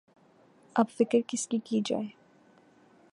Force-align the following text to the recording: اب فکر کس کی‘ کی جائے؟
اب 0.75 0.85
فکر 0.89 1.19
کس 1.27 1.47
کی‘ 1.47 1.57
کی 1.63 1.81
جائے؟ 1.85 2.07